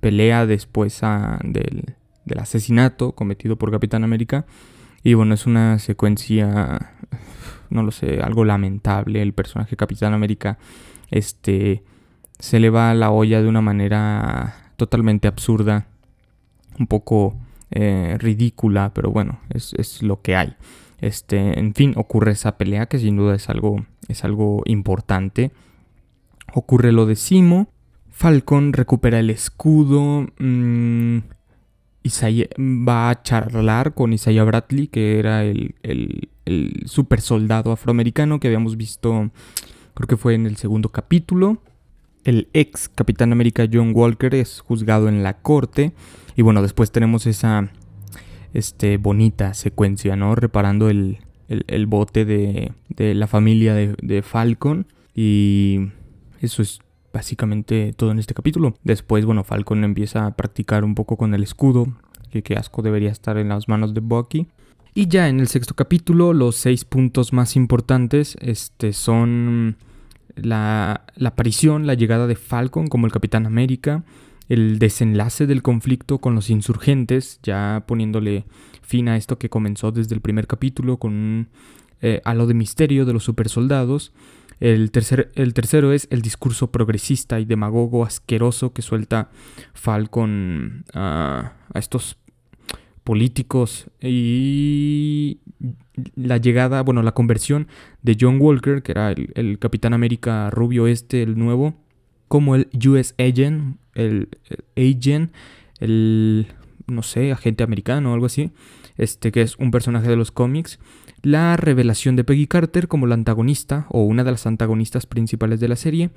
pelea 0.00 0.44
después 0.44 1.00
del, 1.44 1.94
del 2.24 2.38
asesinato 2.38 3.12
cometido 3.12 3.56
por 3.56 3.70
Capitán 3.70 4.04
América. 4.04 4.44
Y 5.02 5.14
bueno, 5.14 5.34
es 5.34 5.46
una 5.46 5.78
secuencia, 5.78 6.92
no 7.70 7.82
lo 7.82 7.90
sé, 7.90 8.20
algo 8.20 8.44
lamentable. 8.44 9.22
El 9.22 9.32
personaje 9.32 9.76
Capitán 9.76 10.12
América 10.12 10.58
este, 11.10 11.82
se 12.38 12.60
le 12.60 12.70
va 12.70 12.90
a 12.90 12.94
la 12.94 13.10
olla 13.10 13.40
de 13.40 13.48
una 13.48 13.60
manera 13.60 14.72
totalmente 14.76 15.28
absurda, 15.28 15.86
un 16.78 16.86
poco 16.86 17.36
eh, 17.70 18.16
ridícula, 18.18 18.92
pero 18.94 19.10
bueno, 19.10 19.40
es, 19.50 20.02
lo 20.02 20.22
que 20.22 20.34
hay. 20.36 20.56
Este, 21.02 21.58
en 21.58 21.74
fin, 21.74 21.92
ocurre 21.96 22.30
esa 22.30 22.56
pelea 22.56 22.86
que 22.86 22.98
sin 22.98 23.16
duda 23.16 23.34
es 23.34 23.50
algo, 23.50 23.84
es 24.08 24.24
algo 24.24 24.62
importante. 24.64 25.50
Ocurre 26.54 26.92
lo 26.92 27.06
de 27.06 27.16
Simo. 27.16 27.68
Falcon 28.08 28.72
recupera 28.72 29.18
el 29.18 29.28
escudo. 29.28 30.28
Mmm, 30.38 31.18
va 32.88 33.10
a 33.10 33.22
charlar 33.22 33.94
con 33.94 34.12
Isaiah 34.12 34.44
Bradley, 34.44 34.86
que 34.86 35.18
era 35.18 35.44
el, 35.44 35.74
el, 35.82 36.82
super 36.86 37.20
soldado 37.20 37.72
afroamericano 37.72 38.38
que 38.38 38.48
habíamos 38.48 38.76
visto, 38.76 39.30
creo 39.94 40.06
que 40.06 40.16
fue 40.16 40.34
en 40.34 40.46
el 40.46 40.56
segundo 40.56 40.90
capítulo. 40.90 41.58
El 42.24 42.48
ex 42.52 42.88
Capitán 42.88 43.32
América 43.32 43.66
John 43.72 43.92
Walker 43.92 44.34
es 44.36 44.60
juzgado 44.60 45.08
en 45.08 45.24
la 45.24 45.38
corte. 45.38 45.92
Y 46.36 46.42
bueno, 46.42 46.62
después 46.62 46.92
tenemos 46.92 47.26
esa 47.26 47.70
este, 48.54 48.96
bonita 48.96 49.54
secuencia, 49.54 50.16
¿no? 50.16 50.34
Reparando 50.34 50.88
el, 50.88 51.18
bote 51.86 52.24
de, 52.24 52.72
de, 52.88 53.14
la 53.14 53.26
familia 53.26 53.74
de, 53.74 53.94
de 54.00 54.22
Falcon. 54.22 54.86
Y 55.14 55.88
eso 56.40 56.62
es 56.62 56.80
básicamente 57.12 57.92
todo 57.94 58.10
en 58.10 58.18
este 58.18 58.34
capítulo. 58.34 58.74
Después, 58.82 59.24
bueno, 59.24 59.44
Falcon 59.44 59.84
empieza 59.84 60.26
a 60.26 60.36
practicar 60.36 60.84
un 60.84 60.94
poco 60.94 61.16
con 61.16 61.34
el 61.34 61.42
escudo, 61.42 61.86
que 62.30 62.42
qué 62.42 62.54
asco 62.54 62.82
debería 62.82 63.10
estar 63.10 63.36
en 63.36 63.48
las 63.50 63.68
manos 63.68 63.94
de 63.94 64.00
Bucky. 64.00 64.48
Y 64.94 65.08
ya 65.08 65.28
en 65.28 65.40
el 65.40 65.48
sexto 65.48 65.74
capítulo, 65.74 66.32
los 66.32 66.56
seis 66.56 66.84
puntos 66.84 67.32
más 67.32 67.56
importantes 67.56 68.36
este, 68.40 68.92
son 68.92 69.76
la, 70.34 71.04
la 71.16 71.28
aparición, 71.30 71.86
la 71.86 71.94
llegada 71.94 72.26
de 72.26 72.36
Falcon 72.36 72.88
como 72.88 73.06
el 73.06 73.12
Capitán 73.12 73.46
América, 73.46 74.04
el 74.48 74.78
desenlace 74.78 75.46
del 75.46 75.62
conflicto 75.62 76.18
con 76.18 76.34
los 76.34 76.50
insurgentes, 76.50 77.40
ya 77.42 77.84
poniéndole 77.86 78.44
fin 78.82 79.08
a 79.08 79.16
esto 79.16 79.38
que 79.38 79.48
comenzó 79.48 79.92
desde 79.92 80.14
el 80.14 80.20
primer 80.20 80.46
capítulo 80.46 80.98
con 80.98 81.12
un 81.12 81.48
eh, 82.00 82.20
halo 82.24 82.46
de 82.46 82.54
misterio 82.54 83.04
de 83.04 83.12
los 83.12 83.24
supersoldados, 83.24 84.12
el, 84.60 84.92
el 85.34 85.54
tercero 85.54 85.92
es 85.92 86.06
el 86.10 86.22
discurso 86.22 86.70
progresista 86.70 87.40
y 87.40 87.44
demagogo 87.44 88.04
asqueroso 88.04 88.72
que 88.72 88.82
suelta 88.82 89.30
Falcon 89.74 90.84
a, 90.94 91.54
a 91.72 91.78
estos 91.78 92.16
políticos. 93.04 93.90
Y 94.00 95.40
la 96.14 96.36
llegada, 96.36 96.82
bueno, 96.82 97.02
la 97.02 97.12
conversión 97.12 97.68
de 98.02 98.16
John 98.20 98.38
Walker, 98.40 98.82
que 98.82 98.92
era 98.92 99.10
el, 99.10 99.58
Capitán 99.58 99.94
América 99.94 100.50
rubio 100.50 100.86
este, 100.86 101.22
el 101.22 101.38
nuevo, 101.38 101.74
como 102.32 102.54
el 102.54 102.66
US 102.88 103.14
Agent, 103.18 103.76
el, 103.92 104.30
el, 104.74 104.96
Agent, 104.96 105.34
el, 105.80 106.46
no 106.86 107.02
sé, 107.02 107.30
agente 107.30 107.62
americano 107.62 108.10
o 108.10 108.14
algo 108.14 108.24
así, 108.24 108.52
este 108.96 109.32
que 109.32 109.42
es 109.42 109.58
un 109.58 109.70
personaje 109.70 110.08
de 110.08 110.16
los 110.16 110.30
cómics 110.30 110.78
la 111.20 111.58
revelación 111.58 112.16
de 112.16 112.24
Peggy 112.24 112.46
Carter 112.46 112.88
como 112.88 113.06
la 113.06 113.16
antagonista 113.16 113.84
o 113.90 114.04
una 114.04 114.24
de 114.24 114.30
las 114.30 114.46
antagonistas 114.46 115.04
principales 115.04 115.60
de 115.60 115.68
la 115.68 115.76
serie 115.76 116.08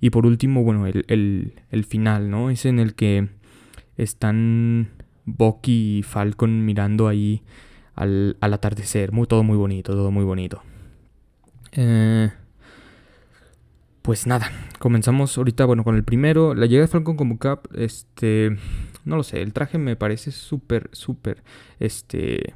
y 0.00 0.10
por 0.10 0.26
último, 0.26 0.62
bueno, 0.62 0.86
el, 0.86 1.84
final, 1.88 2.30
¿no? 2.30 2.50
Es 2.50 2.66
en 2.66 2.78
el 2.78 2.94
que 2.94 3.30
están 3.96 4.90
Bucky 5.24 5.98
y 5.98 6.02
Falcon 6.04 6.64
mirando 6.64 7.08
ahí 7.08 7.42
al, 7.96 8.36
atardecer, 8.40 9.10
muy, 9.10 9.26
todo 9.26 9.42
muy 9.42 9.56
bonito, 9.56 9.90
todo 9.90 10.12
muy 10.12 10.24
bonito. 10.24 10.62
Eh, 11.72 12.30
pues 14.04 14.26
nada, 14.26 14.52
comenzamos 14.80 15.38
ahorita, 15.38 15.64
bueno, 15.64 15.82
con 15.82 15.96
el 15.96 16.04
primero, 16.04 16.54
la 16.54 16.66
llegada 16.66 16.84
de 16.84 16.92
Falcon 16.92 17.16
como 17.16 17.38
Cap, 17.38 17.68
este, 17.74 18.54
no 19.06 19.16
lo 19.16 19.22
sé, 19.22 19.40
el 19.40 19.54
traje 19.54 19.78
me 19.78 19.96
parece 19.96 20.30
súper, 20.30 20.90
súper, 20.92 21.42
este 21.80 22.52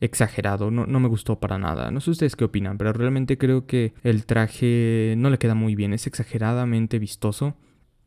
exagerado, 0.00 0.72
no, 0.72 0.86
no, 0.86 0.98
me 0.98 1.06
gustó 1.06 1.38
para 1.38 1.56
nada. 1.56 1.92
No 1.92 2.00
sé 2.00 2.10
ustedes 2.10 2.34
qué 2.34 2.44
opinan, 2.44 2.78
pero 2.78 2.92
realmente 2.92 3.38
creo 3.38 3.64
que 3.64 3.94
el 4.02 4.26
traje 4.26 5.14
no 5.16 5.30
le 5.30 5.38
queda 5.38 5.54
muy 5.54 5.76
bien, 5.76 5.92
es 5.92 6.08
exageradamente 6.08 6.98
vistoso. 6.98 7.54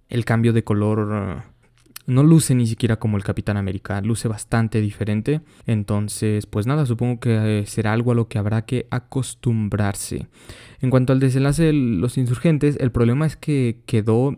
El 0.09 0.25
cambio 0.25 0.51
de 0.51 0.65
color 0.65 1.43
no 2.07 2.23
luce 2.23 2.55
ni 2.55 2.67
siquiera 2.67 2.97
como 2.97 3.17
el 3.17 3.23
Capitán 3.23 3.57
América, 3.57 4.01
luce 4.01 4.27
bastante 4.27 4.81
diferente. 4.81 5.41
Entonces, 5.65 6.45
pues 6.45 6.67
nada, 6.67 6.85
supongo 6.85 7.19
que 7.19 7.59
eh, 7.59 7.65
será 7.65 7.93
algo 7.93 8.11
a 8.11 8.15
lo 8.15 8.27
que 8.27 8.37
habrá 8.37 8.65
que 8.65 8.87
acostumbrarse. 8.89 10.27
En 10.81 10.89
cuanto 10.89 11.13
al 11.13 11.19
desenlace 11.19 11.63
de 11.63 11.73
los 11.73 12.17
insurgentes, 12.17 12.77
el 12.79 12.91
problema 12.91 13.25
es 13.25 13.35
que 13.35 13.81
quedó 13.85 14.37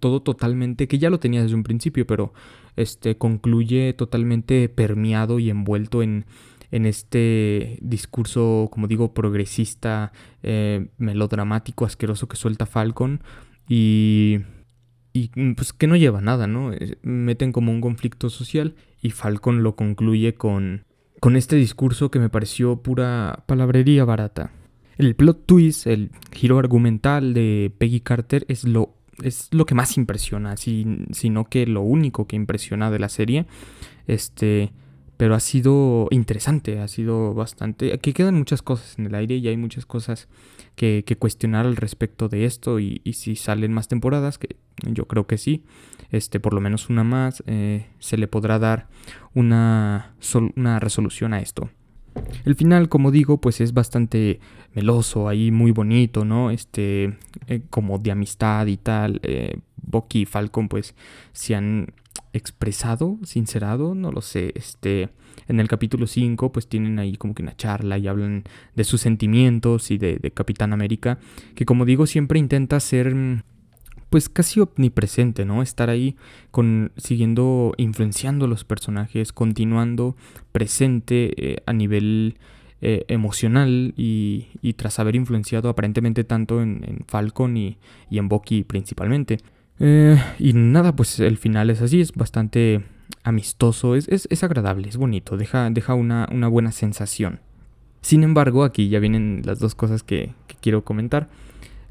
todo 0.00 0.22
totalmente, 0.22 0.88
que 0.88 0.98
ya 0.98 1.10
lo 1.10 1.20
tenía 1.20 1.42
desde 1.42 1.54
un 1.54 1.62
principio, 1.62 2.06
pero 2.06 2.34
este 2.76 3.16
concluye 3.16 3.92
totalmente 3.92 4.68
permeado 4.68 5.38
y 5.38 5.50
envuelto 5.50 6.02
en 6.02 6.26
en 6.74 6.86
este 6.86 7.78
discurso, 7.82 8.68
como 8.72 8.88
digo, 8.88 9.14
progresista, 9.14 10.10
eh, 10.42 10.88
melodramático, 10.98 11.84
asqueroso 11.84 12.26
que 12.26 12.34
suelta 12.34 12.66
Falcon 12.66 13.22
y, 13.68 14.40
y 15.14 15.28
pues 15.54 15.72
que 15.72 15.86
no 15.86 15.94
lleva 15.94 16.20
nada, 16.20 16.48
¿no? 16.48 16.72
Eh, 16.72 16.98
meten 17.02 17.52
como 17.52 17.70
un 17.70 17.80
conflicto 17.80 18.28
social 18.28 18.74
y 19.00 19.10
Falcon 19.10 19.62
lo 19.62 19.76
concluye 19.76 20.34
con, 20.34 20.84
con 21.20 21.36
este 21.36 21.54
discurso 21.54 22.10
que 22.10 22.18
me 22.18 22.28
pareció 22.28 22.82
pura 22.82 23.44
palabrería 23.46 24.04
barata. 24.04 24.50
El 24.98 25.14
plot 25.14 25.46
twist, 25.46 25.86
el 25.86 26.10
giro 26.32 26.58
argumental 26.58 27.32
de 27.32 27.72
Peggy 27.78 28.00
Carter 28.00 28.44
es 28.48 28.64
lo, 28.64 28.96
es 29.22 29.48
lo 29.52 29.66
que 29.66 29.76
más 29.76 29.96
impresiona, 29.96 30.56
sino 30.56 31.44
que 31.44 31.66
lo 31.66 31.82
único 31.82 32.26
que 32.26 32.34
impresiona 32.34 32.90
de 32.90 32.98
la 32.98 33.08
serie. 33.08 33.46
Este, 34.08 34.72
pero 35.16 35.34
ha 35.34 35.40
sido 35.40 36.08
interesante, 36.10 36.80
ha 36.80 36.88
sido 36.88 37.34
bastante... 37.34 37.92
Aquí 37.92 38.12
quedan 38.12 38.34
muchas 38.34 38.62
cosas 38.62 38.98
en 38.98 39.06
el 39.06 39.14
aire 39.14 39.36
y 39.36 39.48
hay 39.48 39.56
muchas 39.56 39.86
cosas 39.86 40.28
que, 40.74 41.04
cuestionar 41.18 41.66
al 41.66 41.76
respecto 41.76 42.28
de 42.28 42.44
esto 42.44 42.80
y, 42.80 43.00
si 43.12 43.36
salen 43.36 43.72
más 43.72 43.88
temporadas, 43.88 44.38
que 44.38 44.56
yo 44.82 45.06
creo 45.06 45.26
que 45.26 45.38
sí, 45.38 45.64
este, 46.10 46.40
por 46.40 46.54
lo 46.54 46.60
menos 46.60 46.90
una 46.90 47.04
más, 47.04 47.42
eh, 47.46 47.86
se 47.98 48.16
le 48.16 48.26
podrá 48.26 48.58
dar 48.58 48.88
una, 49.34 50.14
una 50.56 50.80
resolución 50.80 51.32
a 51.32 51.40
esto. 51.40 51.70
El 52.44 52.54
final, 52.54 52.88
como 52.88 53.10
digo, 53.10 53.40
pues 53.40 53.60
es 53.60 53.72
bastante 53.72 54.40
meloso, 54.74 55.28
ahí 55.28 55.50
muy 55.50 55.70
bonito, 55.70 56.24
¿no? 56.24 56.50
Este, 56.50 57.16
eh, 57.46 57.62
como 57.70 57.98
de 57.98 58.10
amistad 58.10 58.66
y 58.66 58.76
tal. 58.76 59.20
Eh, 59.22 59.58
Bucky 59.76 60.22
y 60.22 60.24
Falcon, 60.24 60.68
pues, 60.68 60.94
se 61.32 61.54
han 61.54 61.92
expresado, 62.34 63.18
sincerado, 63.22 63.94
no 63.94 64.10
lo 64.12 64.20
sé, 64.20 64.52
este, 64.56 65.08
en 65.48 65.60
el 65.60 65.68
capítulo 65.68 66.06
5 66.06 66.52
pues 66.52 66.68
tienen 66.68 66.98
ahí 66.98 67.16
como 67.16 67.34
que 67.34 67.42
una 67.42 67.56
charla 67.56 67.96
y 67.96 68.08
hablan 68.08 68.44
de 68.74 68.84
sus 68.84 69.00
sentimientos 69.00 69.90
y 69.90 69.98
de, 69.98 70.18
Capitán 70.34 70.72
América, 70.72 71.18
que 71.54 71.64
como 71.64 71.84
digo 71.84 72.06
siempre 72.06 72.38
intenta 72.38 72.80
ser 72.80 73.14
mm, 73.14 73.42
pues 74.10 74.28
casi 74.28 74.60
omnipresente, 74.60 75.44
¿no? 75.44 75.62
Estar 75.62 75.90
ahí 75.90 76.16
con, 76.50 76.92
siguiendo, 76.96 77.72
influenciando 77.76 78.44
a 78.44 78.48
los 78.48 78.64
personajes, 78.64 79.32
continuando 79.32 80.16
presente 80.52 81.32
eh, 81.36 81.62
a 81.66 81.72
nivel 81.72 82.36
eh, 82.80 83.04
emocional 83.08 83.94
y, 83.96 84.74
tras 84.76 84.98
haber 84.98 85.16
influenciado 85.16 85.68
aparentemente 85.68 86.22
tanto 86.22 86.60
en, 86.60 87.04
Falcon 87.06 87.56
y, 87.56 87.78
en 88.10 88.28
Bucky 88.28 88.64
principalmente. 88.64 89.38
Eh, 89.80 90.22
y 90.38 90.52
nada, 90.52 90.94
pues 90.94 91.18
el 91.20 91.36
final 91.36 91.70
es 91.70 91.82
así, 91.82 92.00
es 92.00 92.12
bastante 92.12 92.82
amistoso, 93.22 93.96
es, 93.96 94.08
es, 94.08 94.44
agradable, 94.44 94.88
es 94.88 94.96
bonito, 94.96 95.36
deja, 95.36 95.68
deja 95.70 95.94
una, 95.94 96.28
una, 96.30 96.48
buena 96.48 96.72
sensación. 96.72 97.40
Sin 98.00 98.22
embargo, 98.22 98.64
aquí 98.64 98.88
ya 98.88 99.00
vienen 99.00 99.42
las 99.44 99.58
dos 99.58 99.74
cosas 99.74 100.02
que, 100.02 100.32
quiero 100.60 100.84
comentar. 100.84 101.28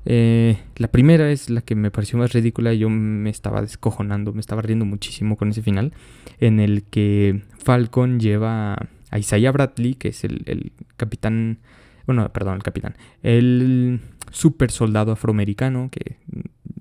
Eh, 0.05 0.57
la 0.77 0.87
primera 0.87 1.31
es 1.31 1.49
la 1.49 1.61
que 1.61 1.75
me 1.75 1.91
pareció 1.91 2.17
más 2.17 2.33
ridícula 2.33 2.73
yo 2.73 2.89
me 2.89 3.29
estaba 3.29 3.61
descojonando, 3.61 4.33
me 4.33 4.41
estaba 4.41 4.61
riendo 4.61 4.83
muchísimo 4.83 5.37
con 5.37 5.49
ese 5.49 5.61
final, 5.61 5.93
en 6.39 6.59
el 6.59 6.83
que 6.83 7.43
Falcon 7.57 8.19
lleva 8.19 8.73
a 9.11 9.19
Isaiah 9.19 9.51
Bradley, 9.51 9.93
que 9.93 10.09
es 10.09 10.23
el, 10.23 10.43
el 10.47 10.71
capitán, 10.97 11.59
bueno, 12.07 12.27
perdón, 12.33 12.55
el 12.55 12.63
capitán, 12.63 12.95
el 13.21 14.01
super 14.31 14.71
soldado 14.71 15.11
afroamericano, 15.11 15.89
que 15.91 16.17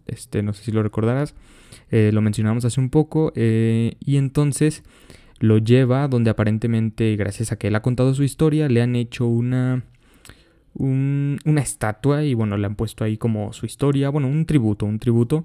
este, 0.07 0.43
no 0.43 0.53
sé 0.53 0.65
si 0.65 0.73
lo 0.73 0.83
recordarás, 0.83 1.35
eh, 1.91 2.11
lo 2.13 2.21
mencionamos 2.21 2.65
hace 2.65 2.81
un 2.81 2.91
poco, 2.91 3.33
eh, 3.35 3.95
y 4.01 4.17
entonces 4.17 4.83
lo 5.39 5.59
lleva 5.59 6.07
donde 6.09 6.31
aparentemente, 6.31 7.17
gracias 7.17 7.53
a 7.53 7.57
que 7.57 7.69
él 7.69 7.75
ha 7.75 7.83
contado 7.83 8.15
su 8.15 8.23
historia, 8.23 8.69
le 8.69 8.81
han 8.81 8.95
hecho 8.95 9.27
una, 9.27 9.85
una 10.75 11.61
estatua 11.61 12.25
y 12.25 12.35
bueno, 12.35 12.57
le 12.57 12.67
han 12.67 12.77
puesto 12.77 13.05
ahí 13.05 13.17
como 13.17 13.53
su 13.53 13.67
historia, 13.67 14.09
bueno, 14.09 14.29
un 14.29 14.47
tributo, 14.47 14.87
un 14.87 14.99
tributo. 14.99 15.45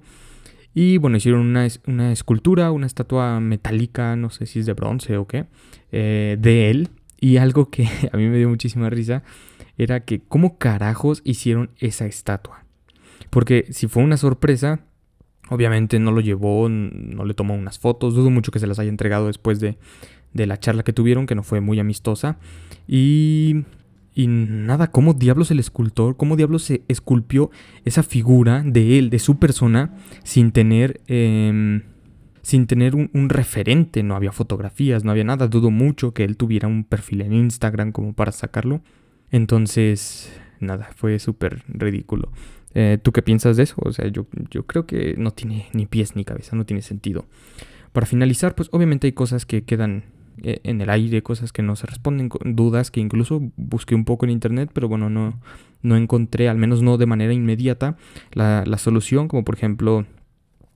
Y 0.74 0.98
bueno, 0.98 1.16
hicieron 1.16 1.40
una, 1.40 1.66
una 1.86 2.12
escultura, 2.12 2.70
una 2.70 2.86
estatua 2.86 3.40
metálica, 3.40 4.14
no 4.14 4.30
sé 4.30 4.46
si 4.46 4.60
es 4.60 4.66
de 4.66 4.74
bronce 4.74 5.16
o 5.16 5.26
qué, 5.26 5.46
eh, 5.90 6.36
de 6.38 6.70
él. 6.70 6.88
Y 7.20 7.38
algo 7.38 7.70
que 7.70 7.88
a 8.12 8.16
mí 8.16 8.28
me 8.28 8.38
dio 8.38 8.48
muchísima 8.48 8.90
risa 8.90 9.24
era 9.76 10.04
que 10.04 10.20
cómo 10.20 10.58
carajos 10.58 11.22
hicieron 11.24 11.70
esa 11.78 12.06
estatua. 12.06 12.64
Porque 13.30 13.66
si 13.70 13.88
fue 13.88 14.02
una 14.02 14.16
sorpresa, 14.16 14.80
obviamente 15.50 15.98
no 15.98 16.12
lo 16.12 16.20
llevó, 16.20 16.68
no 16.68 17.24
le 17.24 17.34
tomó 17.34 17.54
unas 17.54 17.78
fotos, 17.78 18.14
dudo 18.14 18.30
mucho 18.30 18.52
que 18.52 18.58
se 18.58 18.66
las 18.66 18.78
haya 18.78 18.90
entregado 18.90 19.26
después 19.26 19.60
de, 19.60 19.78
de 20.32 20.46
la 20.46 20.58
charla 20.58 20.82
que 20.82 20.92
tuvieron, 20.92 21.26
que 21.26 21.34
no 21.34 21.42
fue 21.42 21.60
muy 21.60 21.78
amistosa. 21.78 22.38
Y 22.86 23.64
y 24.18 24.26
nada, 24.26 24.90
¿cómo 24.90 25.14
diablos 25.14 25.52
el 25.52 25.60
escultor, 25.60 26.16
cómo 26.16 26.34
diablos 26.34 26.64
se 26.64 26.82
esculpió 26.88 27.52
esa 27.84 28.02
figura 28.02 28.64
de 28.66 28.98
él, 28.98 29.10
de 29.10 29.20
su 29.20 29.38
persona, 29.38 29.94
sin 30.24 30.50
tener, 30.50 31.00
em, 31.06 31.82
sin 32.42 32.66
tener 32.66 32.96
un, 32.96 33.10
un, 33.14 33.28
referente? 33.28 34.02
No 34.02 34.16
había 34.16 34.32
fotografías, 34.32 35.04
no 35.04 35.12
había 35.12 35.22
nada. 35.22 35.46
Dudo 35.46 35.70
mucho 35.70 36.14
que 36.14 36.24
él 36.24 36.36
tuviera 36.36 36.66
un 36.66 36.82
perfil 36.82 37.20
en 37.20 37.32
Instagram 37.32 37.92
como 37.92 38.12
para 38.12 38.32
sacarlo. 38.32 38.80
Entonces, 39.30 40.32
nada, 40.58 40.90
fue 40.96 41.20
súper 41.20 41.62
ridículo. 41.68 42.32
Eh, 42.74 42.98
¿Tú 43.02 43.12
qué 43.12 43.22
piensas 43.22 43.56
de 43.56 43.62
eso? 43.64 43.76
O 43.78 43.92
sea, 43.92 44.08
yo, 44.08 44.26
yo 44.50 44.66
creo 44.66 44.86
que 44.86 45.14
no 45.16 45.30
tiene 45.30 45.66
ni 45.72 45.86
pies 45.86 46.16
ni 46.16 46.24
cabeza, 46.24 46.56
no 46.56 46.66
tiene 46.66 46.82
sentido. 46.82 47.26
Para 47.92 48.06
finalizar, 48.06 48.54
pues 48.54 48.68
obviamente 48.72 49.06
hay 49.06 49.12
cosas 49.12 49.46
que 49.46 49.64
quedan 49.64 50.04
eh, 50.42 50.60
en 50.62 50.80
el 50.80 50.90
aire, 50.90 51.22
cosas 51.22 51.52
que 51.52 51.62
no 51.62 51.74
se 51.74 51.86
responden, 51.86 52.30
dudas 52.44 52.90
que 52.90 53.00
incluso 53.00 53.40
busqué 53.56 53.94
un 53.94 54.04
poco 54.04 54.24
en 54.24 54.30
internet, 54.30 54.70
pero 54.72 54.88
bueno, 54.88 55.10
no, 55.10 55.40
no 55.82 55.96
encontré, 55.96 56.48
al 56.48 56.58
menos 56.58 56.82
no 56.82 56.96
de 56.96 57.06
manera 57.06 57.32
inmediata, 57.32 57.96
la, 58.32 58.64
solución, 58.78 59.26
como 59.26 59.44
por 59.44 59.56
ejemplo 59.56 60.06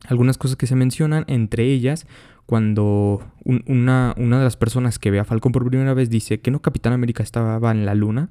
algunas 0.08 0.36
cosas 0.36 0.56
que 0.56 0.66
se 0.66 0.74
mencionan, 0.74 1.24
entre 1.28 1.64
ellas 1.64 2.06
cuando 2.46 3.22
una, 3.44 4.14
una, 4.16 4.38
de 4.38 4.44
las 4.44 4.56
personas 4.56 4.98
que 4.98 5.12
ve 5.12 5.20
a 5.20 5.24
Falcon 5.24 5.52
por 5.52 5.66
primera 5.68 5.94
vez 5.94 6.10
dice 6.10 6.40
que 6.40 6.50
no 6.50 6.60
Capitán 6.60 6.92
América 6.92 7.22
estaba 7.22 7.70
en 7.70 7.86
la 7.86 7.94
luna. 7.94 8.30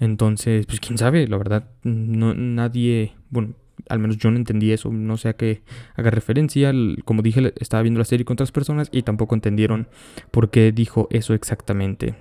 Entonces, 0.00 0.66
pues 0.66 0.80
quién 0.80 0.98
sabe, 0.98 1.28
la 1.28 1.36
verdad, 1.36 1.68
no, 1.84 2.34
nadie, 2.34 3.12
bueno, 3.28 3.54
al 3.88 3.98
menos 3.98 4.16
yo 4.16 4.30
no 4.30 4.38
entendí 4.38 4.72
eso, 4.72 4.90
no 4.90 5.16
sé 5.16 5.28
a 5.28 5.34
qué 5.34 5.62
haga 5.94 6.10
referencia, 6.10 6.72
como 7.04 7.22
dije, 7.22 7.52
estaba 7.58 7.82
viendo 7.82 7.98
la 7.98 8.04
serie 8.04 8.24
con 8.24 8.34
otras 8.34 8.50
personas 8.50 8.88
y 8.92 9.02
tampoco 9.02 9.34
entendieron 9.34 9.88
por 10.30 10.50
qué 10.50 10.72
dijo 10.72 11.06
eso 11.10 11.34
exactamente. 11.34 12.14